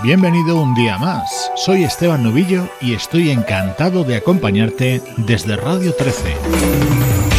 Bienvenido 0.00 0.62
un 0.62 0.76
día 0.76 0.96
más. 0.96 1.50
Soy 1.56 1.82
Esteban 1.82 2.22
Novillo 2.22 2.68
y 2.80 2.94
estoy 2.94 3.30
encantado 3.30 4.04
de 4.04 4.14
acompañarte 4.14 5.02
desde 5.16 5.56
Radio 5.56 5.92
13. 5.92 7.37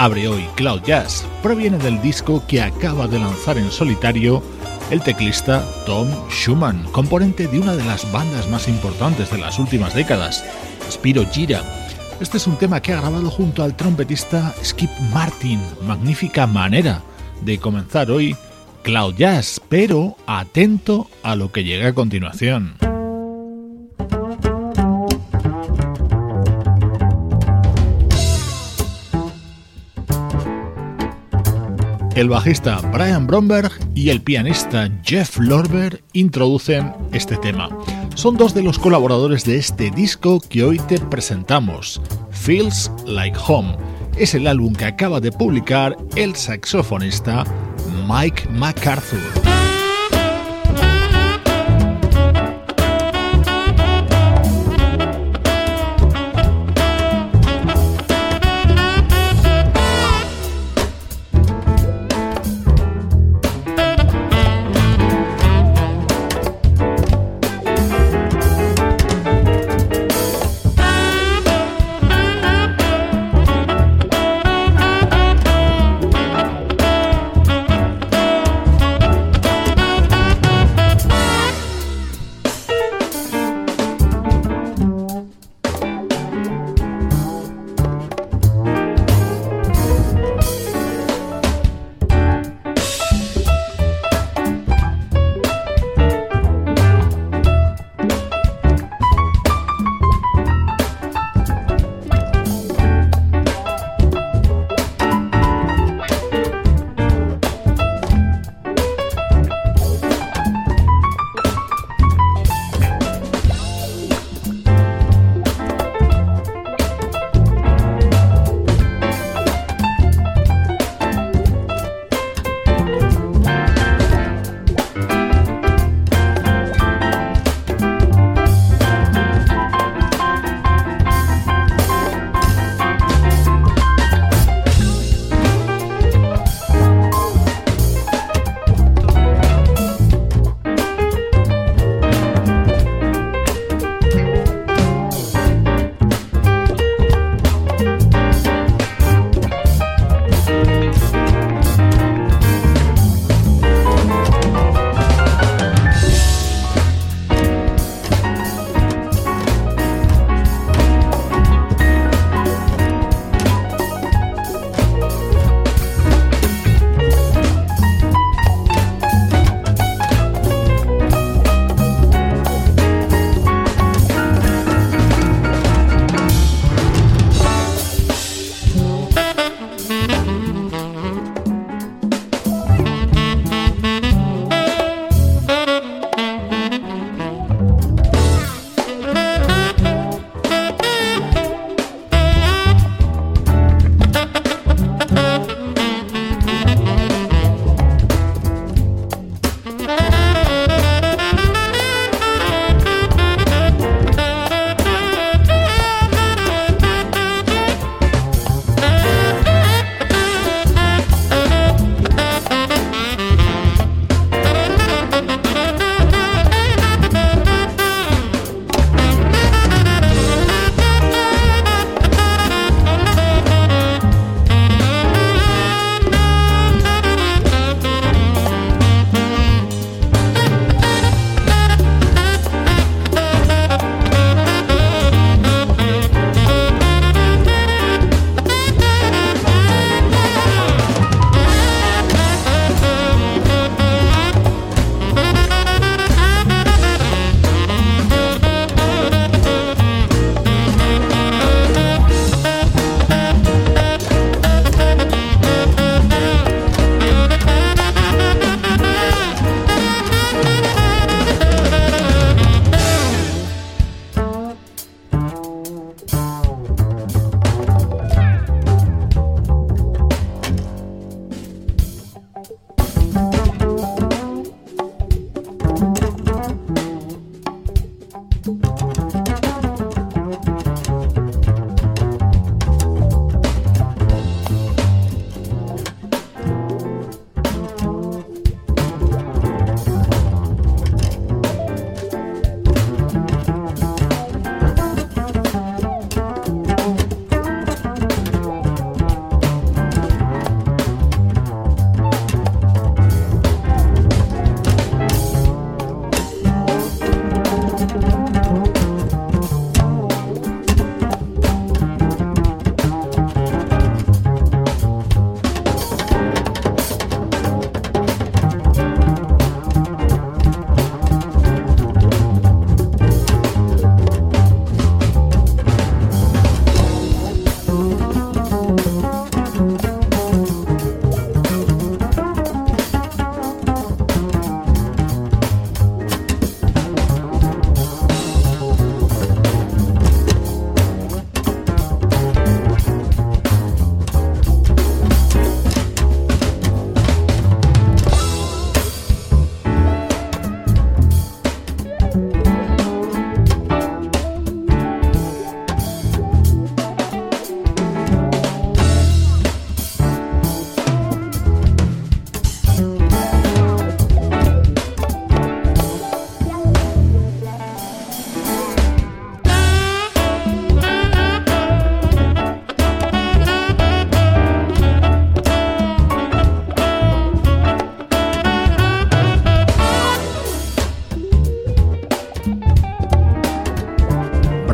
Abre 0.00 0.28
hoy 0.28 0.46
Cloud 0.54 0.80
Jazz 0.86 1.26
proviene 1.42 1.76
del 1.76 2.00
disco 2.00 2.42
que 2.48 2.62
acaba 2.62 3.06
de 3.06 3.18
lanzar 3.18 3.58
en 3.58 3.70
solitario 3.70 4.42
el 4.90 5.02
teclista 5.02 5.62
Tom 5.84 6.08
Schumann, 6.30 6.84
componente 6.90 7.46
de 7.46 7.58
una 7.58 7.76
de 7.76 7.84
las 7.84 8.10
bandas 8.10 8.48
más 8.48 8.66
importantes 8.66 9.30
de 9.30 9.36
las 9.36 9.58
últimas 9.58 9.92
décadas, 9.92 10.42
Spiro 10.90 11.26
Gira. 11.30 11.62
Este 12.18 12.38
es 12.38 12.46
un 12.46 12.56
tema 12.56 12.80
que 12.80 12.94
ha 12.94 13.00
grabado 13.02 13.28
junto 13.28 13.62
al 13.62 13.76
trompetista 13.76 14.54
Skip 14.64 14.90
Martin. 15.12 15.60
Magnífica 15.86 16.46
manera 16.46 17.02
de 17.42 17.58
comenzar 17.58 18.10
hoy 18.10 18.34
Cloud 18.82 19.16
Jazz, 19.16 19.60
pero 19.68 20.16
atento 20.26 21.08
a 21.22 21.36
lo 21.36 21.52
que 21.52 21.62
llega 21.62 21.88
a 21.88 21.94
continuación. 21.94 22.79
El 32.20 32.28
bajista 32.28 32.82
Brian 32.92 33.26
Bromberg 33.26 33.72
y 33.94 34.10
el 34.10 34.20
pianista 34.20 34.90
Jeff 35.02 35.38
Lorber 35.38 36.04
introducen 36.12 36.92
este 37.12 37.38
tema. 37.38 37.70
Son 38.14 38.36
dos 38.36 38.52
de 38.52 38.62
los 38.62 38.78
colaboradores 38.78 39.46
de 39.46 39.56
este 39.56 39.90
disco 39.90 40.38
que 40.38 40.62
hoy 40.62 40.78
te 40.80 41.00
presentamos. 41.00 42.02
Feels 42.30 42.92
Like 43.06 43.38
Home 43.48 43.74
es 44.18 44.34
el 44.34 44.48
álbum 44.48 44.74
que 44.74 44.84
acaba 44.84 45.18
de 45.18 45.32
publicar 45.32 45.96
el 46.14 46.36
saxofonista 46.36 47.44
Mike 48.06 48.50
MacArthur. 48.50 49.59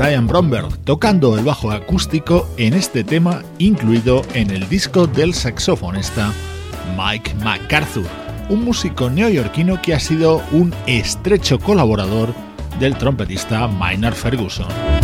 Brian 0.06 0.28
Bromberg 0.28 0.68
tocando 0.84 1.36
el 1.36 1.44
bajo 1.44 1.72
acústico 1.72 2.48
en 2.58 2.74
este 2.74 3.02
tema 3.02 3.42
incluido 3.58 4.22
en 4.34 4.50
el 4.50 4.68
disco 4.68 5.08
del 5.08 5.34
saxofonista 5.34 6.32
Mike 6.96 7.34
MacArthur, 7.42 8.06
un 8.48 8.64
músico 8.64 9.10
neoyorquino 9.10 9.82
que 9.82 9.94
ha 9.94 9.98
sido 9.98 10.44
un 10.52 10.72
estrecho 10.86 11.58
colaborador 11.58 12.32
del 12.78 12.96
trompetista 12.96 13.66
Maynard 13.66 14.14
Ferguson. 14.14 14.95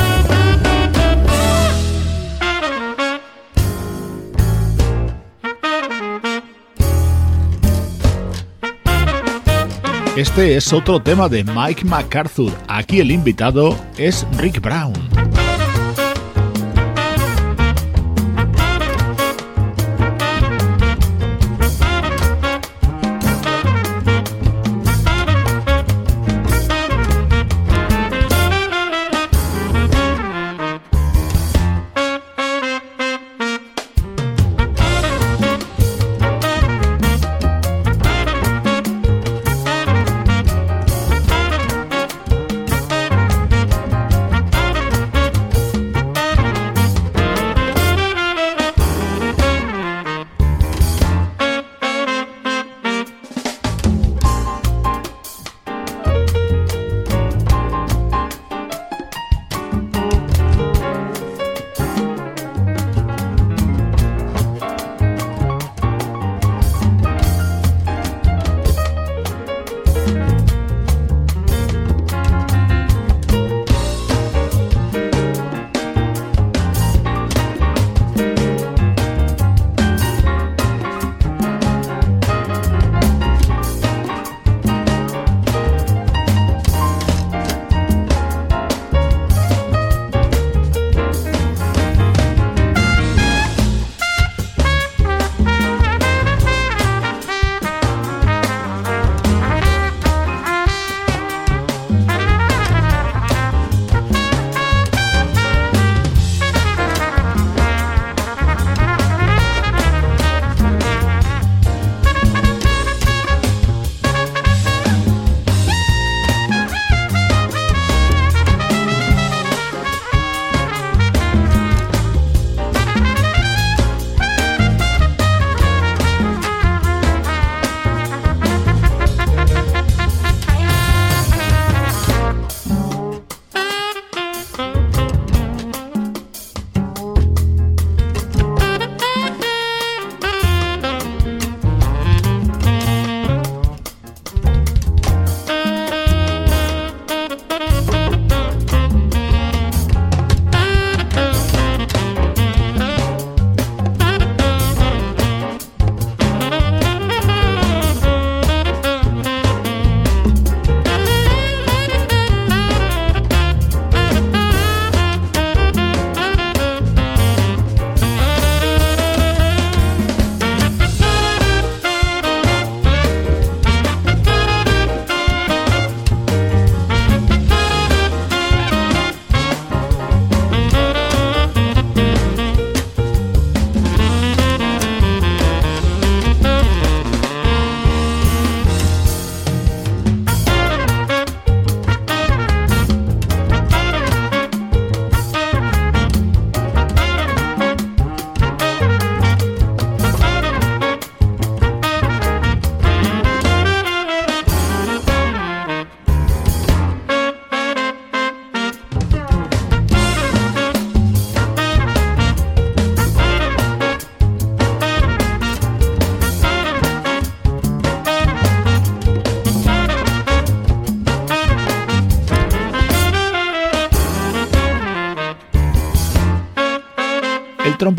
Este 10.17 10.57
es 10.57 10.75
otro 10.75 11.01
tema 11.01 11.27
de 11.31 11.43
Mike 11.43 11.87
MacArthur. 11.87 12.53
Aquí 12.69 13.01
el 13.01 13.11
invitado 13.11 13.75
es 13.97 14.27
Rick 14.37 14.61
Brown. 14.61 14.93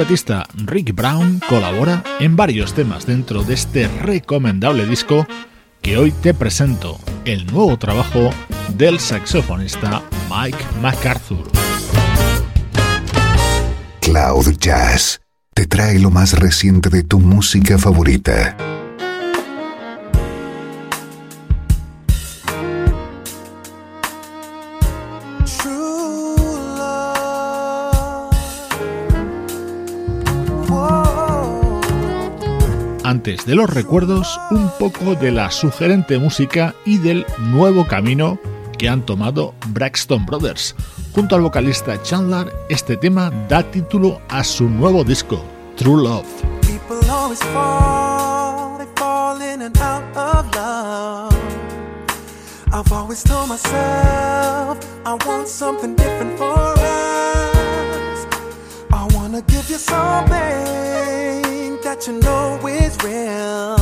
Trompetista 0.03 0.45
Rick 0.65 0.93
Brown 0.93 1.39
colabora 1.47 2.03
en 2.19 2.35
varios 2.35 2.73
temas 2.73 3.05
dentro 3.05 3.43
de 3.43 3.53
este 3.53 3.87
recomendable 3.87 4.85
disco 4.85 5.25
que 5.81 5.97
hoy 5.97 6.11
te 6.11 6.33
presento, 6.33 6.99
el 7.23 7.45
nuevo 7.47 7.77
trabajo 7.77 8.29
del 8.75 8.99
saxofonista 8.99 10.03
Mike 10.29 10.57
MacArthur. 10.81 11.49
Cloud 14.01 14.57
Jazz 14.59 15.21
te 15.53 15.67
trae 15.67 15.99
lo 15.99 16.11
más 16.11 16.37
reciente 16.37 16.89
de 16.89 17.03
tu 17.03 17.19
música 17.19 17.77
favorita 17.77 18.72
antes 33.23 33.45
de 33.45 33.55
los 33.55 33.69
recuerdos, 33.69 34.37
un 34.51 34.69
poco 34.77 35.15
de 35.15 35.31
la 35.31 35.49
sugerente 35.49 36.19
música 36.19 36.75
y 36.83 36.97
del 36.97 37.25
nuevo 37.39 37.87
camino 37.87 38.37
que 38.77 38.89
han 38.89 39.05
tomado 39.05 39.53
Braxton 39.67 40.25
Brothers. 40.25 40.75
Junto 41.15 41.37
al 41.37 41.41
vocalista 41.41 42.01
Chandler, 42.03 42.53
este 42.67 42.97
tema 42.97 43.31
da 43.47 43.63
título 43.63 44.19
a 44.27 44.43
su 44.43 44.67
nuevo 44.67 45.05
disco, 45.05 45.41
True 45.77 46.03
Love. 46.03 46.25
I've 52.75 52.91
always 52.91 53.23
told 53.23 53.47
myself 53.47 54.77
I 55.05 55.15
want 55.25 55.47
something 55.47 55.95
different 55.95 56.37
for 56.37 56.73
us. 56.77 57.52
gonna 59.33 59.45
give 59.47 59.67
you 59.67 59.77
something 59.77 60.31
that 61.81 62.05
you 62.05 62.13
know 62.19 62.59
is 62.67 62.95
real. 63.03 63.77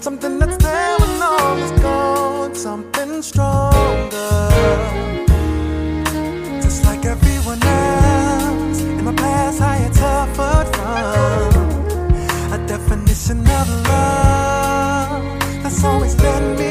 Something 0.00 0.38
that's 0.38 0.58
there 0.58 0.98
when 0.98 1.22
all 1.22 1.56
is 1.56 1.72
gone, 1.80 2.54
something 2.54 3.22
stronger. 3.22 4.50
Just 6.60 6.84
like 6.84 7.06
everyone 7.06 7.62
else, 7.62 8.80
in 8.82 9.04
my 9.04 9.14
past 9.14 9.62
I 9.62 9.76
had 9.76 9.94
suffered 9.94 10.68
from 10.76 12.52
a 12.52 12.66
definition 12.66 13.38
of 13.40 13.66
love 13.88 15.62
that's 15.62 15.82
always 15.84 16.14
been 16.16 16.56
me. 16.58 16.69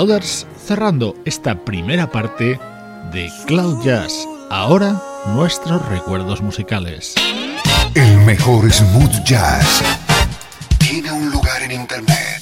Brothers 0.00 0.46
cerrando 0.56 1.14
esta 1.26 1.62
primera 1.62 2.10
parte 2.10 2.58
de 3.12 3.30
Cloud 3.46 3.84
Jazz. 3.84 4.26
Ahora 4.48 4.98
nuestros 5.34 5.86
recuerdos 5.90 6.40
musicales. 6.40 7.14
El 7.94 8.16
mejor 8.20 8.72
smooth 8.72 9.22
jazz 9.24 9.82
tiene 10.78 11.12
un 11.12 11.30
lugar 11.30 11.62
en 11.64 11.72
internet. 11.72 12.40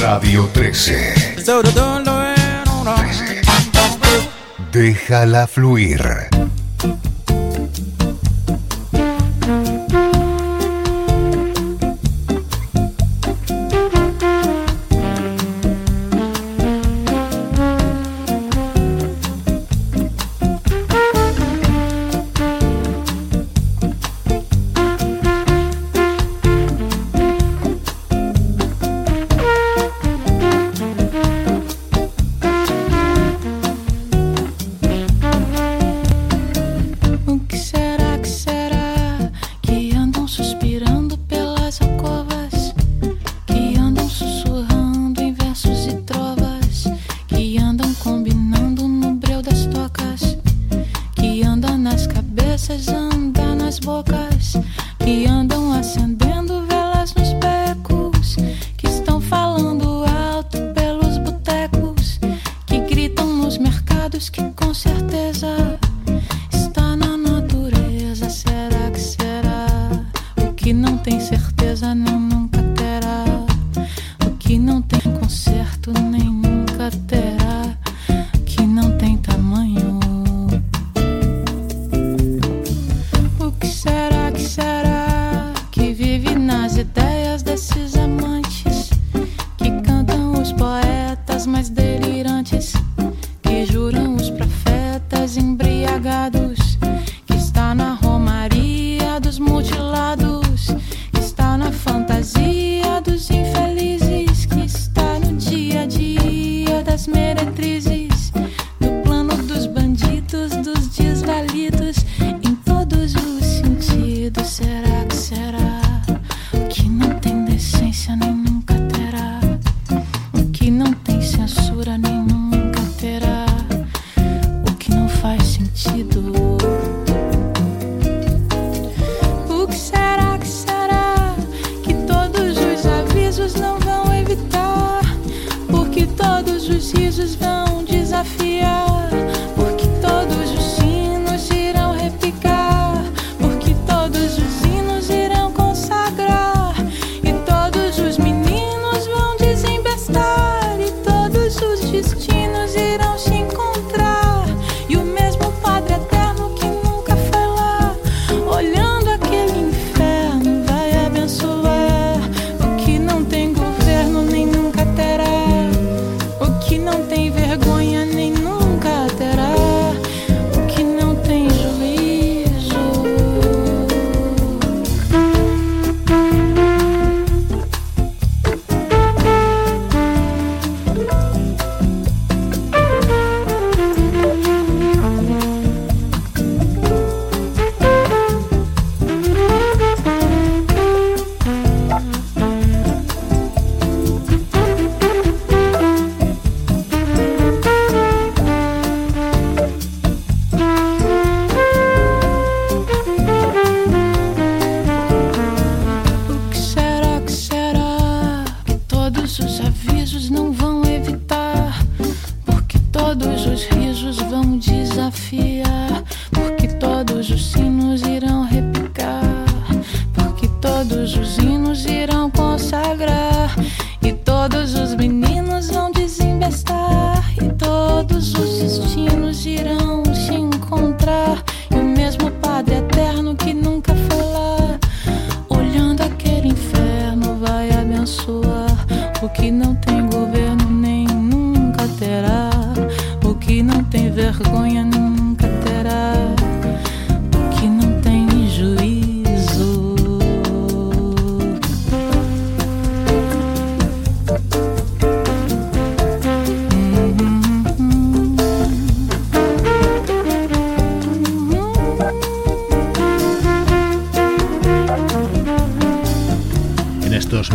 Radio 0.00 0.48
13. 0.52 1.34
13. 1.34 2.62
Déjala 4.70 5.48
fluir. 5.48 6.31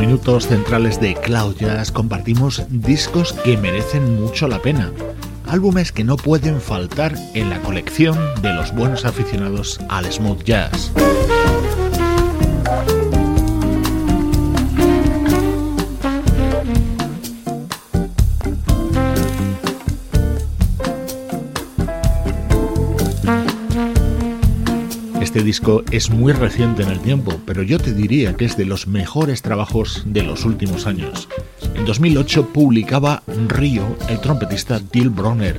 Minutos 0.08 0.48
centrales 0.48 1.02
de 1.02 1.16
Cloud 1.16 1.58
Jazz 1.58 1.92
compartimos 1.92 2.64
discos 2.70 3.34
que 3.44 3.58
merecen 3.58 4.22
mucho 4.22 4.48
la 4.48 4.62
pena, 4.62 4.90
álbumes 5.46 5.92
que 5.92 6.06
no 6.06 6.16
pueden 6.16 6.62
faltar 6.62 7.14
en 7.34 7.50
la 7.50 7.60
colección 7.60 8.18
de 8.42 8.54
los 8.54 8.74
buenos 8.74 9.04
aficionados 9.04 9.82
al 9.90 10.10
smooth 10.10 10.44
jazz. 10.46 10.94
Disco 25.48 25.82
es 25.92 26.10
muy 26.10 26.34
reciente 26.34 26.84
en 26.84 26.90
el 26.90 27.00
tiempo, 27.00 27.40
pero 27.46 27.64
yo 27.64 27.80
te 27.80 27.94
diría 27.94 28.36
que 28.36 28.44
es 28.44 28.58
de 28.58 28.66
los 28.66 28.86
mejores 28.86 29.42
trabajos 29.42 30.04
de 30.06 30.22
los 30.22 30.44
últimos 30.44 30.86
años. 30.86 31.30
En 31.74 31.86
2008 31.86 32.50
publicaba 32.52 33.24
Río 33.48 33.96
el 34.10 34.20
trompetista 34.20 34.82
Till 34.82 35.10
Bronner, 35.10 35.58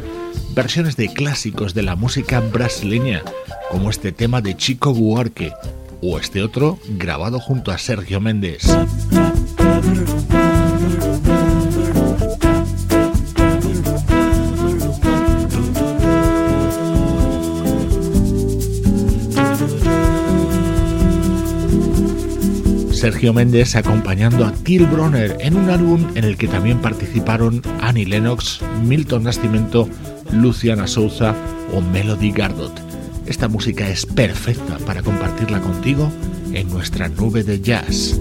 versiones 0.55 0.97
de 0.97 1.09
clásicos 1.09 1.73
de 1.73 1.85
la 1.85 1.97
música 1.97 2.41
brasileña, 2.41 3.23
como 3.71 3.89
este 3.89 4.13
tema 4.13 4.43
de 4.43 4.59
Chico 4.59 4.93
Buarque, 4.93 5.55
o 6.03 6.19
este 6.19 6.43
otro 6.43 6.79
grabado 6.91 7.41
junto 7.41 7.73
a 7.73 7.79
Sergio 7.79 8.21
Méndez. 8.21 8.67
Sergio 22.99 23.33
Méndez 23.33 23.77
acompañando 23.77 24.45
a 24.45 24.51
Till 24.53 24.85
Bronner 24.85 25.37
en 25.39 25.57
un 25.57 25.71
álbum 25.71 26.05
en 26.17 26.25
el 26.25 26.37
que 26.37 26.49
también 26.49 26.81
participaron 26.81 27.63
Annie 27.81 28.05
Lennox, 28.05 28.61
Milton 28.83 29.23
Nascimento, 29.23 29.89
Luciana 30.33 30.89
Souza 30.89 31.33
o 31.73 31.81
Melody 31.81 32.33
Gardot. 32.33 32.73
Esta 33.25 33.47
música 33.47 33.89
es 33.89 34.05
perfecta 34.05 34.79
para 34.85 35.01
compartirla 35.01 35.61
contigo 35.61 36.11
en 36.53 36.69
nuestra 36.71 37.09
nube 37.09 37.45
de 37.45 37.61
jazz. 37.61 38.19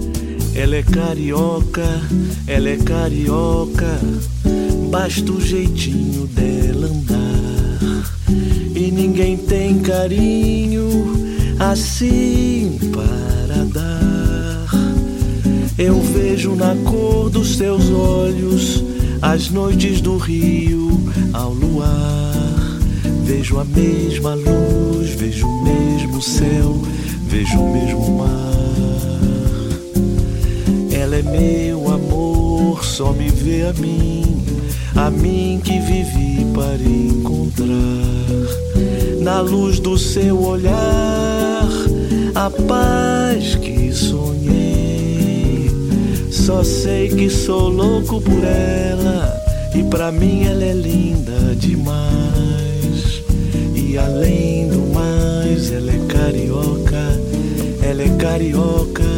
Ela 0.54 0.76
é 0.76 0.82
carioca, 0.84 2.00
ela 2.46 2.68
é 2.68 2.76
carioca, 2.76 3.98
basta 4.92 5.32
o 5.32 5.40
jeitinho 5.40 6.28
dela 6.28 6.86
andar. 6.86 8.04
E 8.76 8.92
ninguém 8.92 9.38
tem 9.38 9.80
carinho 9.80 10.86
assim 11.58 12.78
para 12.92 13.64
dar. 13.64 14.07
Eu 15.78 16.00
vejo 16.00 16.56
na 16.56 16.74
cor 16.90 17.30
dos 17.30 17.56
teus 17.56 17.88
olhos 17.88 18.82
as 19.22 19.48
noites 19.48 20.00
do 20.00 20.16
rio 20.16 20.90
ao 21.32 21.52
luar. 21.52 22.34
Vejo 23.22 23.60
a 23.60 23.64
mesma 23.64 24.34
luz, 24.34 25.10
vejo 25.10 25.46
o 25.46 25.62
mesmo 25.62 26.20
céu, 26.20 26.82
vejo 27.28 27.60
o 27.60 27.72
mesmo 27.72 28.18
mar. 28.18 28.48
Ela 30.90 31.14
é 31.14 31.22
meu 31.22 31.88
amor, 31.94 32.84
só 32.84 33.12
me 33.12 33.28
vê 33.28 33.62
a 33.62 33.72
mim, 33.74 34.44
a 34.96 35.08
mim 35.10 35.60
que 35.62 35.78
vivi 35.78 36.44
para 36.54 36.82
encontrar. 36.82 37.68
Na 39.22 39.40
luz 39.42 39.78
do 39.78 39.96
seu 39.96 40.42
olhar, 40.42 41.68
a 42.34 42.50
paz 42.50 43.54
que 43.54 43.92
sonhei. 43.92 44.97
Só 46.48 46.64
sei 46.64 47.10
que 47.10 47.28
sou 47.28 47.68
louco 47.68 48.22
por 48.22 48.42
ela, 48.42 49.38
e 49.74 49.82
pra 49.82 50.10
mim 50.10 50.46
ela 50.46 50.64
é 50.64 50.72
linda 50.72 51.54
demais. 51.54 53.22
E 53.74 53.98
além 53.98 54.66
do 54.66 54.78
mais, 54.94 55.70
ela 55.70 55.92
é 55.92 55.98
carioca, 56.08 57.20
ela 57.82 58.02
é 58.02 58.08
carioca. 58.16 59.17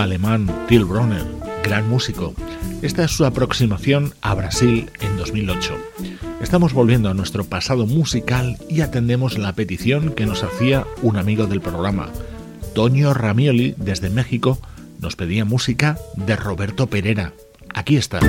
Alemán 0.00 0.50
Till 0.68 0.84
Bronner, 0.84 1.24
gran 1.62 1.88
músico. 1.88 2.34
Esta 2.82 3.04
es 3.04 3.10
su 3.10 3.24
aproximación 3.24 4.14
a 4.22 4.34
Brasil 4.34 4.90
en 5.00 5.16
2008. 5.16 5.76
Estamos 6.40 6.72
volviendo 6.72 7.10
a 7.10 7.14
nuestro 7.14 7.44
pasado 7.44 7.86
musical 7.86 8.56
y 8.68 8.80
atendemos 8.80 9.38
la 9.38 9.52
petición 9.52 10.12
que 10.12 10.26
nos 10.26 10.42
hacía 10.42 10.86
un 11.02 11.16
amigo 11.16 11.46
del 11.46 11.60
programa. 11.60 12.08
Toño 12.74 13.12
Ramioli, 13.12 13.74
desde 13.76 14.10
México, 14.10 14.58
nos 15.00 15.16
pedía 15.16 15.44
música 15.44 15.98
de 16.16 16.36
Roberto 16.36 16.86
Pereira. 16.86 17.34
Aquí 17.74 17.96
está. 17.96 18.20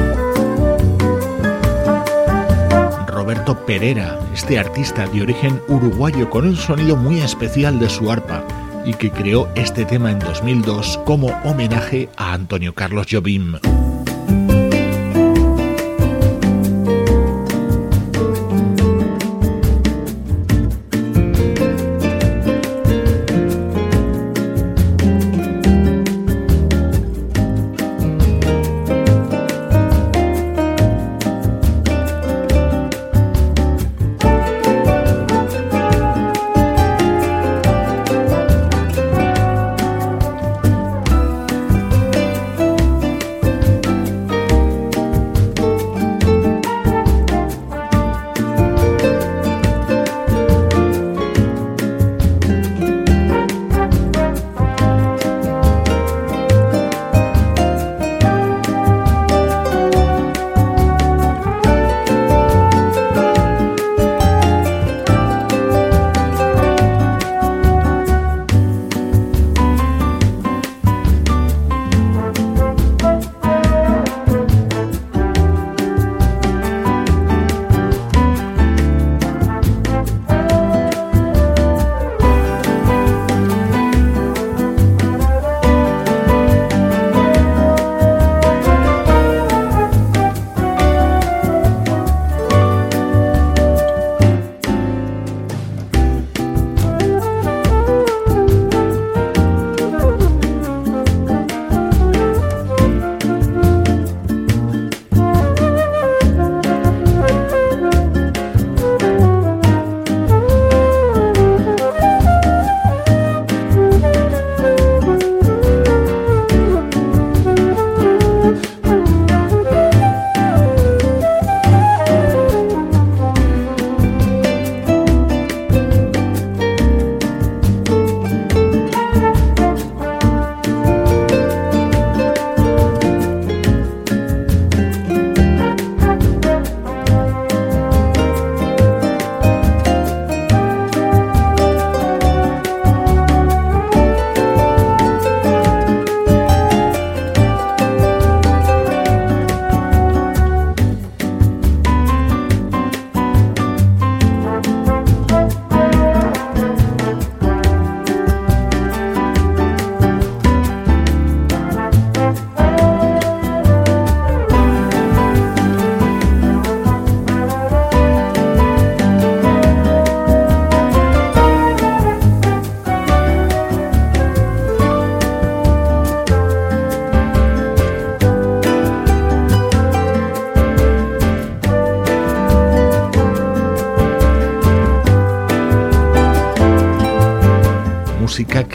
Roberto 3.08 3.66
Pereira, 3.66 4.20
este 4.34 4.60
artista 4.60 5.08
de 5.08 5.22
origen 5.22 5.62
uruguayo 5.68 6.30
con 6.30 6.46
un 6.46 6.58
sonido 6.58 6.98
muy 6.98 7.22
especial 7.22 7.80
de 7.80 7.90
su 7.90 8.12
arpa 8.12 8.41
y 8.86 8.94
que 8.94 9.12
creó 9.12 9.50
este 9.56 9.86
tema 9.86 10.12
en 10.12 10.20
2002 10.20 11.00
como 11.06 11.28
homenaje 11.44 12.10
a 12.18 12.34
Antonio 12.34 12.74
Carlos 12.74 13.08
Jobim. 13.10 13.56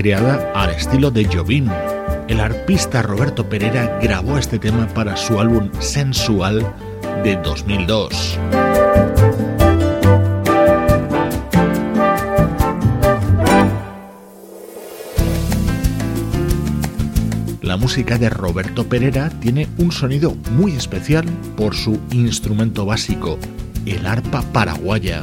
Creada 0.07 0.53
al 0.55 0.71
estilo 0.71 1.11
de 1.11 1.25
Jobim. 1.25 1.69
El 2.29 2.39
arpista 2.39 3.03
Roberto 3.03 3.49
Pereira 3.49 3.99
grabó 4.01 4.39
este 4.39 4.57
tema 4.57 4.87
para 4.87 5.17
su 5.17 5.41
álbum 5.41 5.69
Sensual 5.81 6.65
de 7.25 7.35
2002. 7.35 8.39
La 17.63 17.77
música 17.77 18.17
de 18.17 18.31
Roberto 18.31 18.89
Pereira 18.89 19.29
tiene 19.41 19.67
un 19.77 19.91
sonido 19.91 20.37
muy 20.53 20.71
especial 20.71 21.25
por 21.57 21.75
su 21.75 21.99
instrumento 22.13 22.87
básico, 22.87 23.41
el 23.87 24.07
arpa 24.07 24.43
paraguaya. 24.53 25.23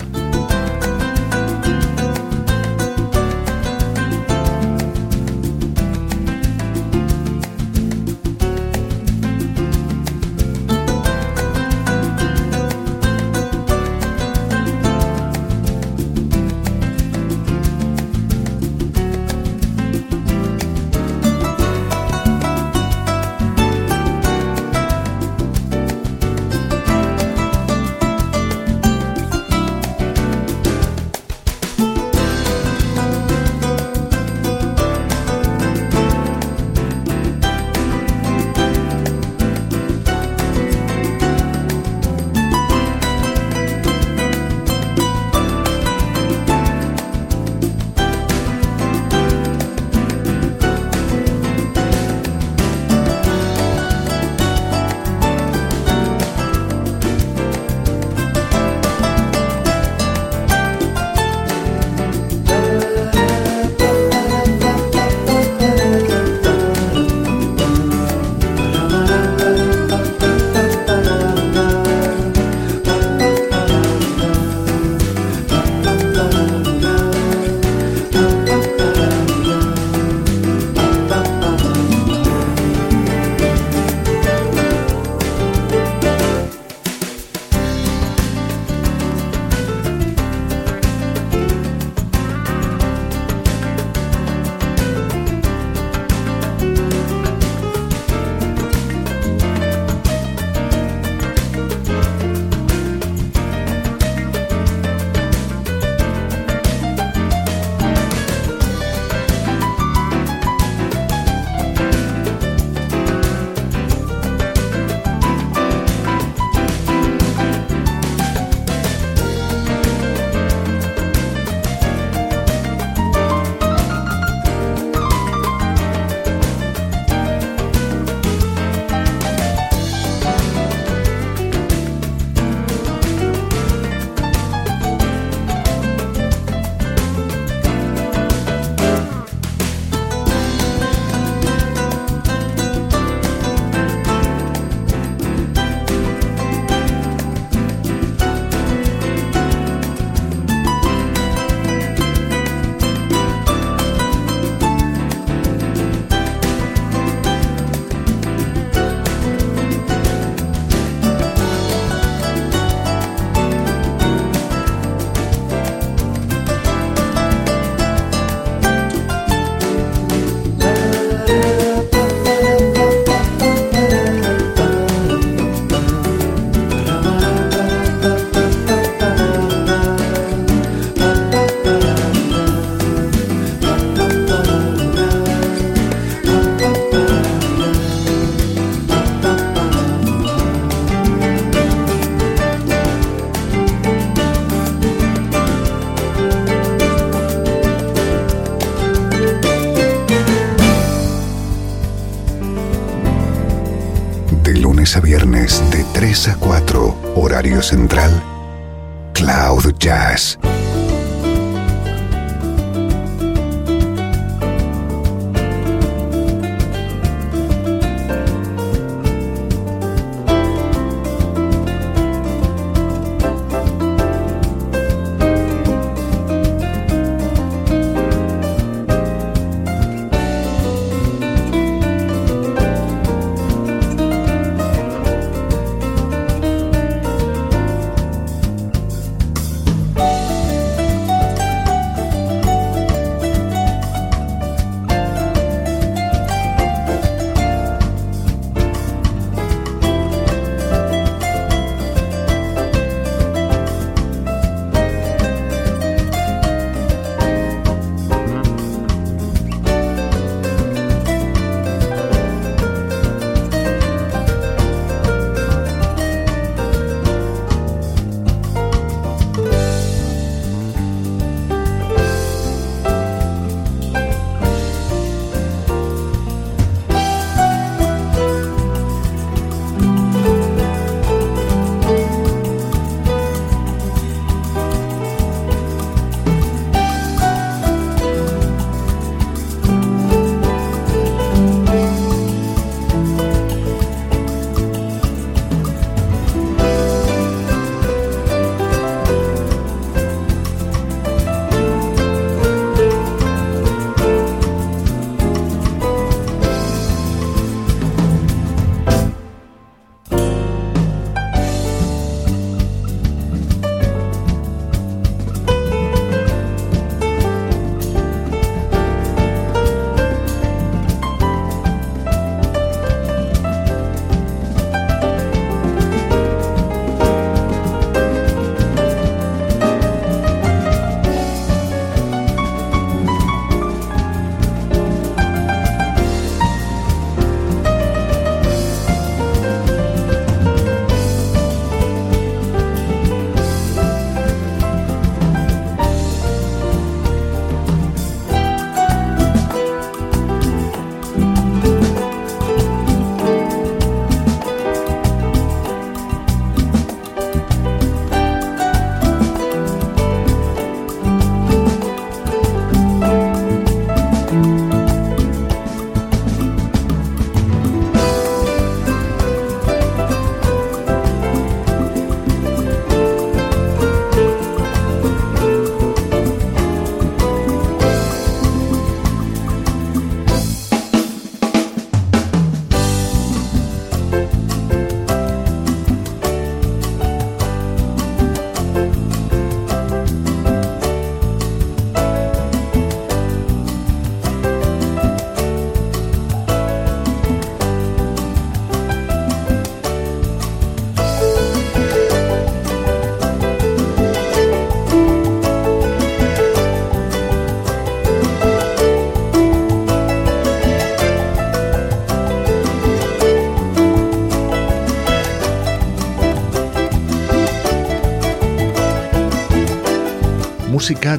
Central, 207.61 208.12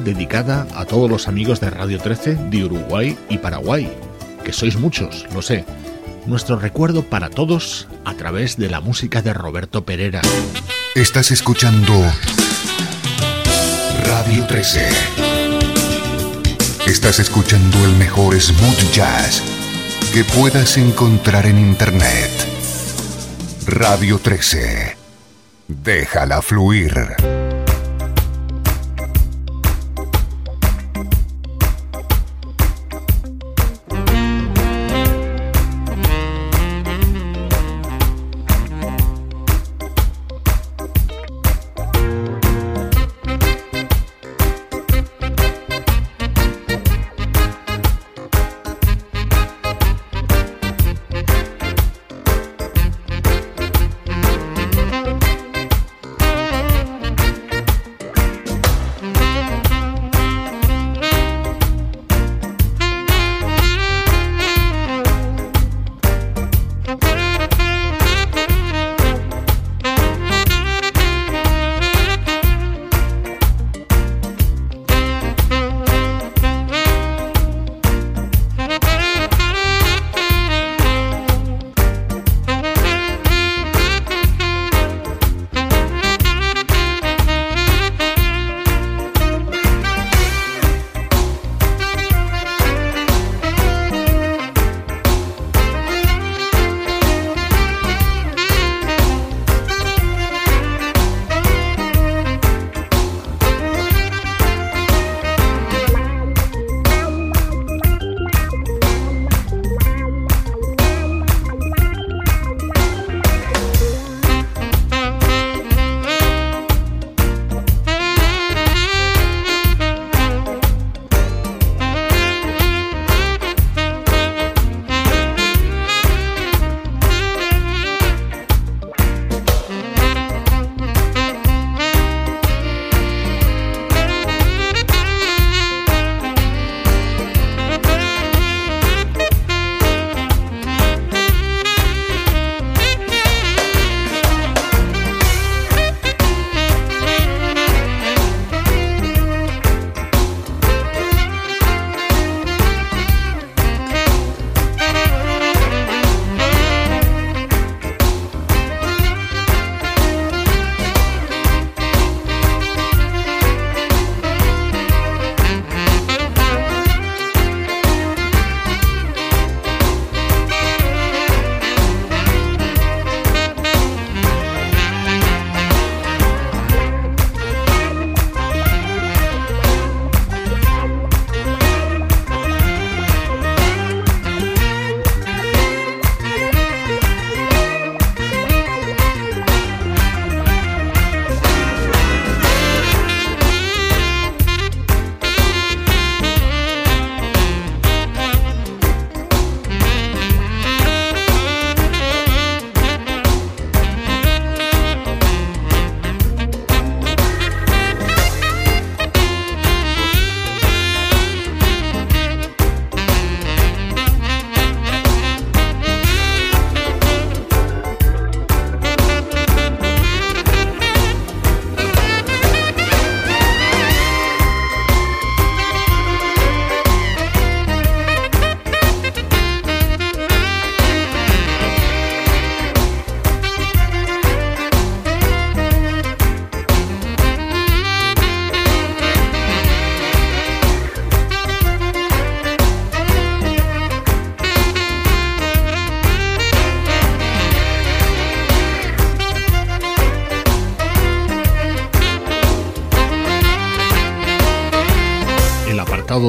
dedicada 0.05 0.67
a 0.75 0.85
todos 0.85 1.09
los 1.09 1.27
amigos 1.27 1.59
de 1.59 1.71
Radio 1.71 1.99
13 1.99 2.35
de 2.49 2.63
Uruguay 2.63 3.17
y 3.27 3.39
Paraguay, 3.39 3.91
que 4.45 4.53
sois 4.53 4.77
muchos, 4.77 5.25
lo 5.33 5.41
sé. 5.41 5.65
Nuestro 6.27 6.57
recuerdo 6.57 7.03
para 7.03 7.29
todos 7.29 7.87
a 8.05 8.13
través 8.13 8.55
de 8.55 8.69
la 8.69 8.79
música 8.79 9.21
de 9.21 9.33
Roberto 9.33 9.83
Pereira. 9.83 10.21
Estás 10.93 11.31
escuchando 11.31 11.93
Radio 14.05 14.45
13. 14.45 14.87
Estás 16.85 17.19
escuchando 17.19 17.83
el 17.85 17.93
mejor 17.97 18.39
smooth 18.39 18.91
jazz 18.93 19.41
que 20.13 20.23
puedas 20.23 20.77
encontrar 20.77 21.47
en 21.47 21.57
Internet. 21.57 22.31
Radio 23.65 24.19
13. 24.19 24.95
Déjala 25.67 26.43
fluir. 26.43 27.64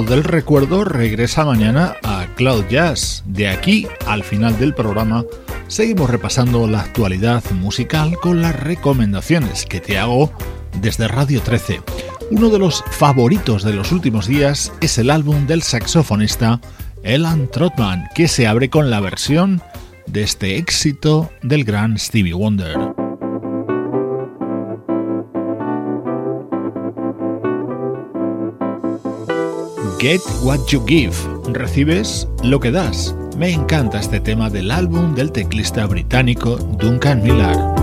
Del 0.07 0.25
recuerdo 0.25 0.85
regresa 0.85 1.45
mañana 1.45 1.97
a 2.05 2.27
Cloud 2.37 2.67
Jazz. 2.71 3.25
De 3.27 3.49
aquí 3.49 3.89
al 4.07 4.23
final 4.23 4.57
del 4.59 4.73
programa 4.73 5.25
seguimos 5.67 6.09
repasando 6.09 6.67
la 6.69 6.81
actualidad 6.81 7.43
musical 7.51 8.17
con 8.17 8.41
las 8.41 8.59
recomendaciones 8.59 9.67
que 9.67 9.81
te 9.81 9.99
hago 9.99 10.33
desde 10.81 11.09
Radio 11.09 11.43
13. 11.43 11.81
Uno 12.31 12.51
de 12.51 12.59
los 12.59 12.85
favoritos 12.91 13.65
de 13.65 13.73
los 13.73 13.91
últimos 13.91 14.29
días 14.29 14.73
es 14.81 14.97
el 14.99 15.11
álbum 15.11 15.47
del 15.47 15.63
saxofonista 15.63 16.61
Elan 17.03 17.49
Trotman, 17.51 18.05
que 18.15 18.29
se 18.29 18.47
abre 18.47 18.71
con 18.71 18.91
la 18.91 19.01
versión 19.01 19.61
de 20.07 20.23
este 20.23 20.57
éxito 20.57 21.31
del 21.43 21.65
gran 21.65 21.99
Stevie 21.99 22.35
Wonder. 22.35 23.06
Get 29.99 30.21
What 30.43 30.67
You 30.69 30.85
Give. 30.87 31.15
Recibes 31.53 32.29
lo 32.43 32.61
que 32.61 32.71
das. 32.71 33.15
Me 33.39 33.51
encanta 33.51 33.99
este 33.99 34.21
tema 34.21 34.51
del 34.51 34.71
álbum 34.71 35.15
del 35.15 35.33
teclista 35.33 35.87
británico 35.87 36.57
Duncan 36.57 37.23
Miller. 37.23 37.76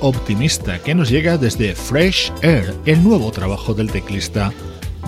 Optimista 0.00 0.80
que 0.80 0.94
nos 0.94 1.08
llega 1.08 1.38
desde 1.38 1.74
Fresh 1.74 2.30
Air, 2.42 2.74
el 2.86 3.02
nuevo 3.02 3.30
trabajo 3.30 3.72
del 3.74 3.90
teclista 3.90 4.52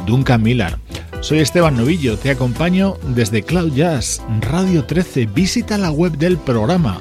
Duncan 0.07 0.43
Miller. 0.43 0.79
Soy 1.21 1.41
Esteban 1.41 1.77
Novillo, 1.77 2.17
te 2.17 2.31
acompaño 2.31 2.97
desde 3.15 3.43
Cloud 3.43 3.75
Jazz 3.75 4.23
Radio 4.41 4.85
13. 4.85 5.27
Visita 5.27 5.77
la 5.77 5.91
web 5.91 6.17
del 6.17 6.39
programa 6.39 6.99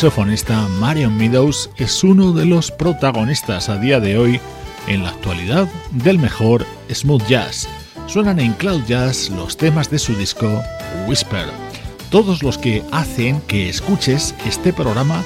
Saxofonista 0.01 0.67
Marion 0.79 1.15
Meadows 1.15 1.69
es 1.77 2.03
uno 2.03 2.33
de 2.33 2.45
los 2.45 2.71
protagonistas 2.71 3.69
a 3.69 3.77
día 3.77 3.99
de 3.99 4.17
hoy 4.17 4.39
en 4.87 5.03
la 5.03 5.09
actualidad 5.09 5.69
del 5.91 6.17
mejor 6.17 6.65
smooth 6.91 7.23
jazz. 7.27 7.69
Suenan 8.07 8.39
en 8.39 8.53
Cloud 8.53 8.81
Jazz 8.87 9.29
los 9.29 9.57
temas 9.57 9.91
de 9.91 9.99
su 9.99 10.15
disco 10.15 10.63
Whisper. 11.07 11.45
Todos 12.09 12.41
los 12.41 12.57
que 12.57 12.81
hacen 12.91 13.41
que 13.41 13.69
escuches 13.69 14.33
este 14.43 14.73
programa 14.73 15.23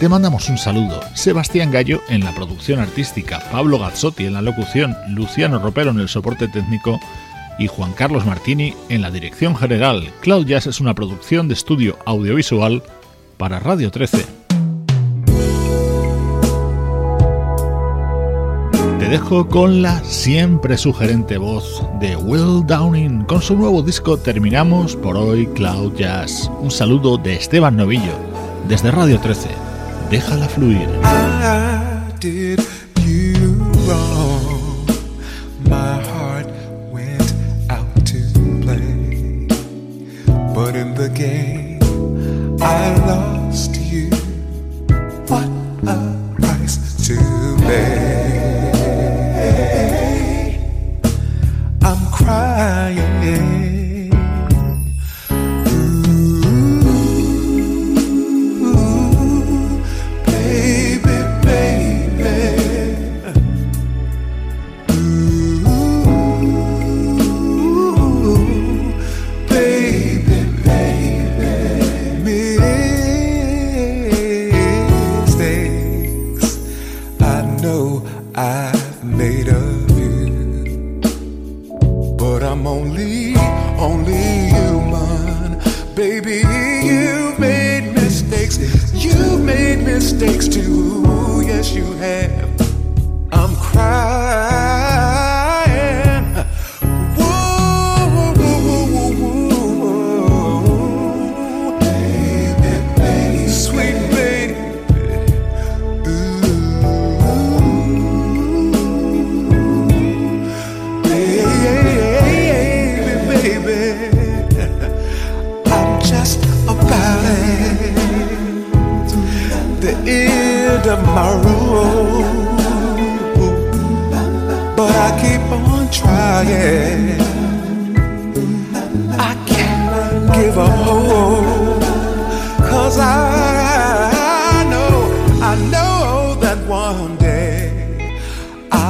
te 0.00 0.08
mandamos 0.08 0.48
un 0.48 0.56
saludo. 0.56 1.02
Sebastián 1.14 1.70
Gallo 1.70 2.00
en 2.08 2.24
la 2.24 2.34
producción 2.34 2.80
artística, 2.80 3.40
Pablo 3.52 3.78
Gazzotti 3.78 4.24
en 4.24 4.32
la 4.32 4.40
locución, 4.40 4.96
Luciano 5.10 5.58
Ropero 5.58 5.90
en 5.90 6.00
el 6.00 6.08
soporte 6.08 6.48
técnico 6.48 6.98
y 7.58 7.66
Juan 7.66 7.92
Carlos 7.92 8.24
Martini 8.24 8.72
en 8.88 9.02
la 9.02 9.10
dirección 9.10 9.54
general. 9.54 10.10
Cloud 10.22 10.46
Jazz 10.46 10.66
es 10.66 10.80
una 10.80 10.94
producción 10.94 11.46
de 11.46 11.52
estudio 11.52 11.98
audiovisual 12.06 12.82
para 13.36 13.58
Radio 13.60 13.90
13. 13.90 14.24
Te 18.98 19.08
dejo 19.08 19.48
con 19.48 19.82
la 19.82 20.02
siempre 20.04 20.78
sugerente 20.78 21.36
voz 21.36 21.82
de 22.00 22.16
Will 22.16 22.66
Downing. 22.66 23.24
Con 23.24 23.42
su 23.42 23.56
nuevo 23.56 23.82
disco 23.82 24.16
terminamos 24.16 24.96
por 24.96 25.16
hoy 25.16 25.46
Cloud 25.48 25.94
Jazz. 25.96 26.50
Un 26.60 26.70
saludo 26.70 27.18
de 27.18 27.34
Esteban 27.34 27.76
Novillo, 27.76 28.18
desde 28.68 28.90
Radio 28.90 29.20
13. 29.20 29.48
Déjala 30.10 30.48
fluir. 30.48 30.88
I 41.16 41.53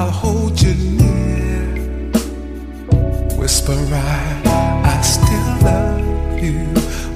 I 0.04 0.10
hold 0.10 0.60
you 0.60 0.74
near. 0.74 1.64
Whisper, 3.38 3.72
I, 3.72 4.42
I 4.84 5.00
still 5.00 5.50
love 5.64 6.38
you, 6.44 6.68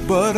but 0.06 0.37